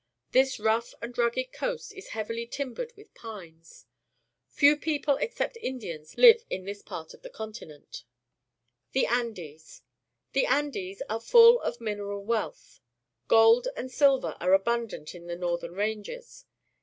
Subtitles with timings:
[0.31, 3.85] This rough and rugged coast is hea\'ily timbered w'ith pines.
[4.47, 8.03] Few people except Indians Uve in this part of the continent.
[8.93, 9.83] The Andes.—
[10.33, 12.79] The Andes are full of mineral wealth.
[13.27, 16.45] Gold and silver are abimdant in the northern ranges.